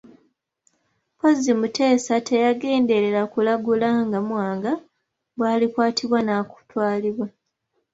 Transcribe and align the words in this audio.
Mpozzi 1.15 1.51
Mutesa 1.59 2.15
teyagenderera 2.27 3.21
kulagula 3.33 3.89
nga 4.05 4.19
Mwanga 4.27 4.71
bw'alikwatibwa 5.37 6.19
n'atwalibwa. 6.23 7.27